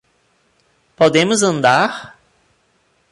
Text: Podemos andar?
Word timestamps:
Podemos 0.97 1.43
andar? 1.43 1.91